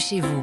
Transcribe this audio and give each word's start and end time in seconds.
chez 0.00 0.20
vous. 0.20 0.42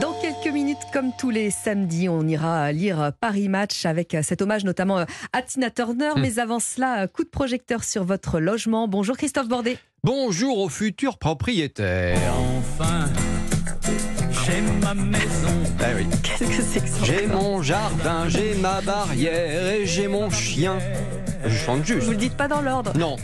Dans 0.00 0.12
quelques 0.20 0.52
minutes, 0.52 0.78
comme 0.92 1.12
tous 1.18 1.30
les 1.30 1.50
samedis, 1.50 2.08
on 2.08 2.26
ira 2.26 2.72
lire 2.72 3.12
Paris 3.20 3.48
Match 3.48 3.86
avec 3.86 4.16
cet 4.22 4.42
hommage 4.42 4.64
notamment 4.64 5.06
à 5.32 5.42
Tina 5.42 5.70
Turner. 5.70 6.10
Mais 6.18 6.38
avant 6.40 6.58
cela, 6.58 7.06
coup 7.06 7.22
de 7.22 7.28
projecteur 7.30 7.84
sur 7.84 8.04
votre 8.04 8.40
logement. 8.40 8.88
Bonjour 8.88 9.16
Christophe 9.16 9.48
Bordet. 9.48 9.78
Bonjour 10.02 10.58
aux 10.58 10.68
futurs 10.68 11.18
propriétaires. 11.18 12.18
Enfin, 12.58 13.04
j'ai 14.46 14.60
ma 14.80 14.94
maison. 14.94 15.48
Ah 15.80 15.86
oui. 15.96 16.06
Qu'est-ce 16.22 16.44
que 16.44 16.62
c'est 16.62 16.80
que 16.80 16.88
ça 16.88 17.04
J'ai 17.04 17.26
mon 17.26 17.62
jardin, 17.62 18.28
j'ai 18.28 18.54
ma 18.54 18.80
barrière 18.80 19.68
et 19.72 19.86
j'ai 19.86 20.08
mon 20.08 20.30
chien. 20.30 20.78
Je 21.44 21.56
chante 21.56 21.84
juste. 21.84 22.04
Vous 22.04 22.12
le 22.12 22.16
dites 22.16 22.36
pas 22.36 22.48
dans 22.48 22.60
l'ordre. 22.60 22.92
Non, 22.96 23.16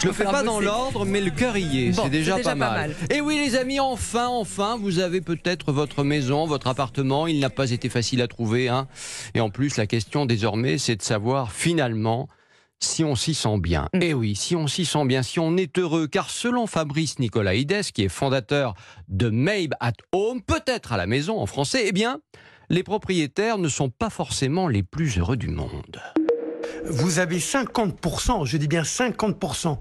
je 0.00 0.06
le 0.08 0.12
fais 0.12 0.24
pas 0.24 0.42
dans 0.42 0.60
l'ordre, 0.60 1.04
mais 1.04 1.20
le 1.20 1.30
cœur 1.30 1.56
y 1.56 1.86
est. 1.86 1.96
Bon, 1.96 2.04
c'est 2.04 2.10
déjà, 2.10 2.32
c'est 2.32 2.38
déjà 2.38 2.54
pas, 2.54 2.56
pas 2.56 2.72
mal. 2.72 2.90
mal. 2.90 2.96
Et 3.10 3.20
oui, 3.20 3.40
les 3.44 3.56
amis, 3.56 3.78
enfin, 3.80 4.26
enfin, 4.26 4.76
vous 4.80 4.98
avez 4.98 5.20
peut-être 5.20 5.72
votre 5.72 6.02
maison, 6.02 6.46
votre 6.46 6.66
appartement. 6.66 7.26
Il 7.26 7.38
n'a 7.38 7.50
pas 7.50 7.70
été 7.70 7.88
facile 7.88 8.22
à 8.22 8.28
trouver. 8.28 8.68
Hein. 8.68 8.88
Et 9.34 9.40
en 9.40 9.50
plus, 9.50 9.76
la 9.76 9.86
question 9.86 10.26
désormais, 10.26 10.78
c'est 10.78 10.96
de 10.96 11.02
savoir 11.02 11.52
finalement 11.52 12.28
si 12.80 13.04
on 13.04 13.14
s'y 13.14 13.34
sent 13.34 13.58
bien. 13.58 13.88
Mm. 13.94 14.02
Et 14.02 14.14
oui, 14.14 14.34
si 14.34 14.56
on 14.56 14.66
s'y 14.66 14.84
sent 14.84 15.04
bien, 15.06 15.22
si 15.22 15.38
on 15.38 15.56
est 15.56 15.78
heureux, 15.78 16.06
car 16.06 16.30
selon 16.30 16.66
Fabrice 16.66 17.18
Nicolaïdes, 17.18 17.82
qui 17.92 18.04
est 18.04 18.08
fondateur 18.08 18.74
de 19.08 19.30
Maybe 19.30 19.74
at 19.80 19.92
Home, 20.12 20.42
peut-être 20.42 20.92
à 20.92 20.96
la 20.96 21.06
maison 21.06 21.40
en 21.40 21.46
français, 21.46 21.84
eh 21.86 21.92
bien, 21.92 22.20
les 22.70 22.82
propriétaires 22.82 23.58
ne 23.58 23.68
sont 23.68 23.90
pas 23.90 24.10
forcément 24.10 24.68
les 24.68 24.82
plus 24.82 25.18
heureux 25.18 25.36
du 25.36 25.48
monde. 25.48 26.00
vous 26.84 27.18
avez 27.18 27.38
50%, 27.38 28.44
je 28.46 28.56
dis 28.56 28.68
bien 28.68 28.82
50% 28.82 29.78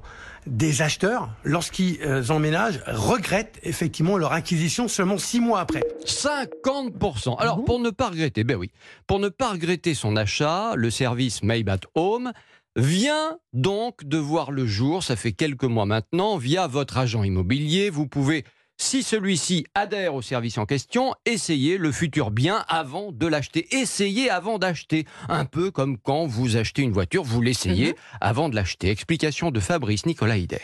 des 0.48 0.82
acheteurs, 0.82 1.30
lorsqu'ils 1.44 2.00
emménagent, 2.30 2.82
regrettent 2.88 3.60
effectivement 3.64 4.18
leur 4.18 4.32
acquisition 4.32 4.88
seulement 4.88 5.18
six 5.18 5.42
mois 5.42 5.60
après. 5.60 5.84
50%. 6.06 7.36
Alors, 7.40 7.58
bon? 7.58 7.64
pour 7.64 7.80
ne 7.80 7.90
pas 7.90 8.10
regretter, 8.10 8.46
ben 8.46 8.56
oui, 8.56 8.72
pour 9.08 9.20
ne 9.20 9.28
pas 9.30 9.52
regretter 9.52 9.94
son 9.94 10.16
achat, 10.16 10.74
le 10.76 10.90
service 10.90 11.44
Maybe 11.44 11.70
at 11.70 11.82
Home 11.96 12.32
vient 12.78 13.40
donc 13.54 14.06
de 14.06 14.18
voir 14.18 14.52
le 14.52 14.68
jour, 14.68 15.04
ça 15.04 15.16
fait 15.16 15.34
quelques 15.34 15.64
mois 15.64 15.86
maintenant, 15.86 16.38
via 16.38 16.68
votre 16.68 16.98
agent 16.98 17.24
immobilier. 17.24 17.90
Vous 17.90 18.08
pouvez, 18.08 18.46
si 18.78 19.02
celui-ci 19.02 19.66
adhère 19.74 20.14
au 20.14 20.22
service 20.22 20.60
en 20.60 20.68
question, 20.68 21.16
essayer 21.26 21.80
le 21.80 21.92
futur 21.92 22.30
bien 22.30 22.64
avant 22.68 23.12
de 23.12 23.26
l'acheter. 23.26 23.68
Essayez 23.76 24.30
avant 24.30 24.60
d'acheter. 24.60 25.06
Un 25.28 25.46
peu 25.46 25.72
comme 25.72 25.98
quand 25.98 26.28
vous 26.28 26.56
achetez 26.56 26.84
une 26.84 26.92
voiture, 26.92 27.24
vous 27.24 27.42
l'essayez 27.42 27.96
avant 28.22 28.48
de 28.48 28.56
l'acheter. 28.56 28.92
Explication 28.92 29.50
de 29.50 29.60
Fabrice 29.60 30.06
Nicolaïdes. 30.06 30.60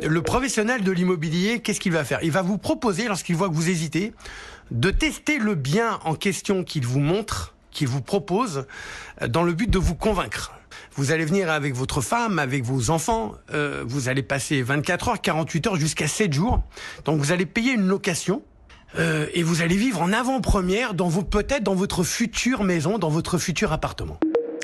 Le 0.00 0.22
professionnel 0.22 0.84
de 0.84 0.92
l'immobilier, 0.92 1.60
qu'est-ce 1.60 1.80
qu'il 1.80 1.92
va 1.92 2.04
faire? 2.04 2.20
Il 2.22 2.30
va 2.30 2.42
vous 2.42 2.58
proposer, 2.58 3.08
lorsqu'il 3.08 3.34
voit 3.34 3.48
que 3.48 3.54
vous 3.54 3.70
hésitez, 3.70 4.12
de 4.70 4.90
tester 4.90 5.38
le 5.38 5.54
bien 5.54 5.98
en 6.04 6.14
question 6.14 6.62
qu'il 6.62 6.86
vous 6.86 7.00
montre, 7.00 7.54
qu'il 7.70 7.88
vous 7.88 8.02
propose, 8.02 8.66
dans 9.26 9.42
le 9.42 9.54
but 9.54 9.70
de 9.70 9.78
vous 9.78 9.96
convaincre. 9.96 10.52
Vous 10.94 11.12
allez 11.12 11.24
venir 11.24 11.50
avec 11.50 11.74
votre 11.74 12.00
femme, 12.00 12.38
avec 12.38 12.64
vos 12.64 12.90
enfants, 12.90 13.34
euh, 13.52 13.84
vous 13.86 14.08
allez 14.08 14.22
passer 14.22 14.62
24 14.62 15.08
heures, 15.08 15.20
48 15.20 15.66
heures, 15.66 15.76
jusqu'à 15.76 16.08
7 16.08 16.32
jours. 16.32 16.62
Donc 17.04 17.18
vous 17.18 17.32
allez 17.32 17.46
payer 17.46 17.72
une 17.72 17.86
location. 17.86 18.42
euh, 18.98 19.26
et 19.34 19.42
vous 19.42 19.60
allez 19.60 19.76
vivre 19.76 20.00
en 20.00 20.12
avant-première 20.14 20.94
dans 20.94 21.08
vos 21.08 21.22
peut-être 21.22 21.62
dans 21.62 21.74
votre 21.74 22.02
future 22.04 22.64
maison, 22.64 22.98
dans 22.98 23.10
votre 23.10 23.36
futur 23.36 23.72
appartement. 23.72 24.18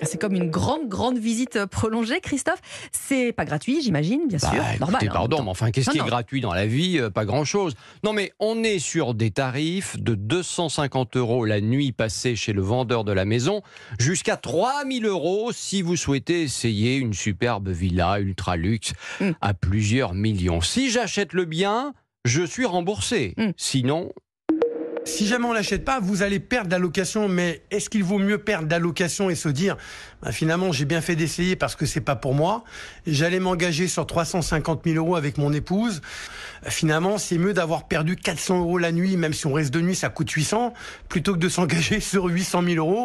C'est 0.04 0.18
comme 0.20 0.34
une 0.34 0.50
grande, 0.50 0.88
grande 0.88 1.18
visite 1.18 1.64
prolongée, 1.66 2.20
Christophe. 2.20 2.60
C'est 2.92 3.32
pas 3.32 3.44
gratuit, 3.44 3.80
j'imagine, 3.82 4.28
bien 4.28 4.38
sûr. 4.38 4.48
Bah, 4.50 4.56
écoutez, 4.58 4.78
Normal. 4.80 5.02
hein, 5.04 5.10
pardon, 5.12 5.42
mais 5.42 5.50
enfin, 5.50 5.70
qu'est-ce 5.70 5.90
qui 5.90 5.98
non. 5.98 6.04
est 6.04 6.08
gratuit 6.08 6.40
dans 6.40 6.52
la 6.54 6.66
vie 6.66 6.98
Euh, 6.98 7.10
Pas 7.10 7.24
grand-chose. 7.24 7.74
Non, 8.02 8.12
mais 8.12 8.32
on 8.40 8.62
est 8.62 8.78
sur 8.78 9.14
des 9.14 9.30
tarifs 9.30 9.98
de 9.98 10.14
250 10.14 11.16
euros 11.16 11.44
la 11.44 11.60
nuit 11.60 11.92
passée 11.92 12.36
chez 12.36 12.52
le 12.52 12.62
vendeur 12.62 13.04
de 13.04 13.12
la 13.12 13.24
maison, 13.24 13.62
jusqu'à 13.98 14.36
3000 14.36 15.06
euros 15.06 15.50
si 15.52 15.82
vous 15.82 15.96
souhaitez 15.96 16.42
essayer 16.42 16.96
une 16.96 17.14
superbe 17.14 17.68
villa 17.68 18.18
ultra 18.20 18.56
luxe 18.56 18.92
Mm. 19.20 19.30
à 19.40 19.54
plusieurs 19.54 20.14
millions. 20.14 20.60
Si 20.60 20.90
j'achète 20.90 21.32
le 21.32 21.44
bien, 21.44 21.92
je 22.24 22.42
suis 22.42 22.64
remboursé. 22.66 23.34
Mm. 23.36 23.50
Sinon, 23.56 24.12
Si 25.06 25.26
jamais 25.26 25.44
on 25.46 25.52
l'achète 25.52 25.84
pas, 25.84 26.00
vous 26.00 26.22
allez 26.22 26.40
perdre 26.40 26.70
la 26.70 26.78
location. 26.78 27.28
Mais 27.28 27.62
est-ce 27.70 27.88
qu'il 27.90 28.02
vaut 28.02 28.18
mieux 28.18 28.38
perdre 28.38 28.68
la 28.70 28.78
location 28.78 29.30
et 29.30 29.34
se 29.34 29.48
dire, 29.48 29.76
bah, 30.22 30.32
finalement, 30.32 30.72
j'ai 30.72 30.86
bien 30.86 31.00
fait 31.00 31.14
d'essayer 31.14 31.56
parce 31.56 31.76
que 31.76 31.86
c'est 31.86 32.00
pas 32.00 32.16
pour 32.16 32.34
moi. 32.34 32.64
J'allais 33.06 33.38
m'engager 33.38 33.86
sur 33.86 34.06
350 34.06 34.82
000 34.84 34.96
euros 34.96 35.14
avec 35.16 35.36
mon 35.38 35.52
épouse. 35.52 36.00
Finalement, 36.64 37.18
c'est 37.18 37.38
mieux 37.38 37.52
d'avoir 37.52 37.86
perdu 37.86 38.16
400 38.16 38.60
euros 38.60 38.78
la 38.78 38.92
nuit, 38.92 39.16
même 39.16 39.34
si 39.34 39.46
on 39.46 39.52
reste 39.52 39.72
de 39.72 39.80
nuit, 39.80 39.94
ça 39.94 40.08
coûte 40.08 40.30
800, 40.30 40.72
plutôt 41.08 41.34
que 41.34 41.38
de 41.38 41.48
s'engager 41.48 42.00
sur 42.00 42.24
800 42.24 42.62
000 42.64 42.76
euros. 42.86 43.04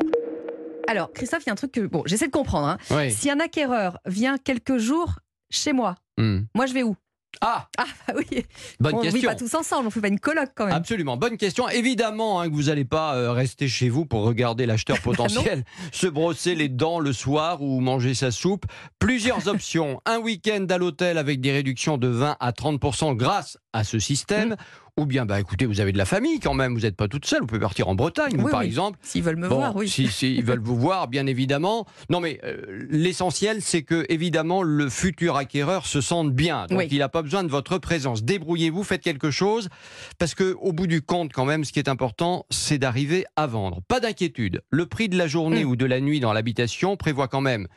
Alors, 0.87 1.11
Christophe, 1.13 1.43
il 1.45 1.47
y 1.47 1.49
a 1.49 1.53
un 1.53 1.55
truc 1.57 1.73
que. 1.73 1.81
Bon, 1.81 2.01
j'essaie 2.05 2.27
de 2.27 2.31
comprendre. 2.31 2.67
hein. 2.67 2.77
oui. 2.91 3.11
Si 3.11 3.29
un 3.29 3.39
acquéreur 3.39 3.99
vient 4.05 4.37
quelques 4.37 4.77
jours 4.77 5.19
chez 5.51 5.73
moi, 5.73 5.95
Mm. 6.17 6.39
moi 6.53 6.65
je 6.65 6.73
vais 6.73 6.83
où? 6.83 6.97
Ah, 7.41 7.67
Ah, 7.77 7.85
bah 8.07 8.13
oui. 8.17 8.43
bonne 8.79 8.95
on 8.95 8.97
ne 8.99 9.05
vit 9.05 9.11
question. 9.13 9.29
pas 9.29 9.35
tous 9.35 9.53
ensemble, 9.55 9.87
on 9.87 9.89
fait 9.91 10.01
pas 10.01 10.07
une 10.09 10.19
coloc 10.19 10.49
quand 10.55 10.65
même. 10.65 10.75
Absolument, 10.75 11.15
bonne 11.15 11.37
question. 11.37 11.69
Évidemment 11.69 12.41
hein, 12.41 12.49
que 12.49 12.53
vous 12.53 12.63
n'allez 12.63 12.85
pas 12.85 13.15
euh, 13.15 13.31
rester 13.31 13.67
chez 13.67 13.87
vous 13.87 14.05
pour 14.05 14.23
regarder 14.23 14.65
l'acheteur 14.65 14.99
potentiel 15.01 15.63
se 15.91 16.07
brosser 16.07 16.55
les 16.55 16.67
dents 16.69 16.99
le 16.99 17.13
soir 17.13 17.61
ou 17.61 17.79
manger 17.79 18.13
sa 18.13 18.31
soupe. 18.31 18.65
Plusieurs 18.99 19.47
options. 19.47 20.01
Un 20.05 20.17
week-end 20.19 20.65
à 20.69 20.77
l'hôtel 20.77 21.17
avec 21.17 21.39
des 21.39 21.51
réductions 21.51 21.97
de 21.97 22.07
20 22.07 22.35
à 22.39 22.51
30% 22.51 23.15
grâce 23.15 23.57
à 23.73 23.83
ce 23.83 23.99
système. 23.99 24.55
Ou 24.97 25.05
bien, 25.05 25.25
bah 25.25 25.39
écoutez, 25.39 25.65
vous 25.65 25.79
avez 25.79 25.93
de 25.93 25.97
la 25.97 26.03
famille 26.03 26.41
quand 26.41 26.53
même, 26.53 26.73
vous 26.73 26.81
n'êtes 26.81 26.97
pas 26.97 27.07
toute 27.07 27.25
seule, 27.25 27.39
vous 27.39 27.45
pouvez 27.47 27.61
partir 27.61 27.87
en 27.87 27.95
Bretagne, 27.95 28.35
vous, 28.35 28.49
par 28.49 28.59
oui. 28.59 28.65
exemple. 28.65 28.99
S'ils 29.01 29.23
veulent 29.23 29.37
me 29.37 29.47
Bon, 29.47 29.55
voir, 29.55 29.73
oui. 29.77 29.87
Si, 29.87 30.07
si, 30.09 30.35
ils 30.35 30.43
veulent 30.43 30.59
vous 30.59 30.75
voir, 30.75 31.07
bien 31.07 31.25
évidemment. 31.25 31.85
Non, 32.09 32.19
mais 32.19 32.41
euh, 32.43 32.85
l'essentiel, 32.89 33.61
c'est 33.61 33.83
que, 33.83 34.05
évidemment, 34.09 34.61
le 34.61 34.89
futur 34.89 35.37
acquéreur 35.37 35.85
se 35.85 36.01
sente 36.01 36.33
bien. 36.33 36.65
Donc, 36.67 36.79
Oui. 36.79 36.87
il 36.91 36.97
n'a 36.97 37.07
pas 37.07 37.21
besoin 37.21 37.45
de 37.45 37.49
votre 37.49 37.77
présence. 37.77 38.23
Débrouillez-vous, 38.23 38.83
faites 38.83 39.01
quelque 39.01 39.31
chose. 39.31 39.69
Parce 40.17 40.35
que, 40.35 40.57
au 40.59 40.73
bout 40.73 40.87
du 40.87 41.01
compte, 41.01 41.31
quand 41.31 41.45
même, 41.45 41.63
ce 41.63 41.71
qui 41.71 41.79
est 41.79 41.87
important, 41.87 42.45
c'est 42.49 42.77
d'arriver 42.77 43.25
à 43.37 43.47
vendre. 43.47 43.81
Pas 43.87 44.01
d'inquiétude. 44.01 44.63
Le 44.69 44.85
prix 44.85 45.07
de 45.07 45.17
la 45.17 45.27
journée 45.27 45.63
Mm. 45.63 45.69
ou 45.69 45.75
de 45.77 45.85
la 45.85 46.01
nuit 46.01 46.19
dans 46.19 46.33
l'habitation 46.33 46.97
prévoit 46.97 47.29
quand 47.29 47.41
même 47.41 47.67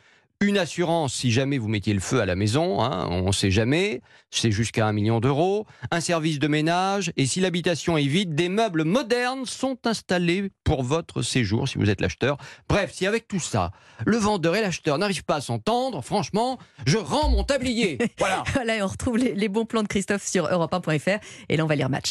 une 0.43 0.57
assurance 0.57 1.13
si 1.13 1.31
jamais 1.31 1.57
vous 1.57 1.67
mettiez 1.67 1.93
le 1.93 1.99
feu 1.99 2.21
à 2.21 2.25
la 2.25 2.35
maison, 2.35 2.81
hein, 2.81 3.07
on 3.09 3.27
ne 3.27 3.31
sait 3.31 3.51
jamais, 3.51 4.01
c'est 4.29 4.51
jusqu'à 4.51 4.85
un 4.85 4.93
million 4.93 5.19
d'euros, 5.19 5.65
un 5.91 6.01
service 6.01 6.39
de 6.39 6.47
ménage, 6.47 7.11
et 7.17 7.25
si 7.25 7.39
l'habitation 7.39 7.97
est 7.97 8.07
vide, 8.07 8.35
des 8.35 8.49
meubles 8.49 8.83
modernes 8.83 9.45
sont 9.45 9.77
installés 9.85 10.51
pour 10.63 10.83
votre 10.83 11.21
séjour 11.21 11.67
si 11.67 11.77
vous 11.77 11.89
êtes 11.89 12.01
l'acheteur. 12.01 12.37
Bref, 12.67 12.91
si 12.93 13.07
avec 13.07 13.27
tout 13.27 13.39
ça, 13.39 13.71
le 14.05 14.17
vendeur 14.17 14.55
et 14.55 14.61
l'acheteur 14.61 14.97
n'arrivent 14.97 15.23
pas 15.23 15.35
à 15.35 15.41
s'entendre, 15.41 16.01
franchement, 16.03 16.59
je 16.85 16.97
rends 16.97 17.29
mon 17.29 17.43
tablier. 17.43 17.97
Voilà. 18.19 18.43
Voilà, 18.53 18.85
on 18.85 18.87
retrouve 18.87 19.17
les, 19.17 19.33
les 19.33 19.49
bons 19.49 19.65
plans 19.65 19.81
de 19.81 19.87
Christophe 19.87 20.25
sur 20.25 20.45
europe1.fr. 20.45 21.19
Et 21.49 21.57
là, 21.57 21.63
on 21.63 21.67
va 21.67 21.75
lire 21.75 21.89
match. 21.89 22.01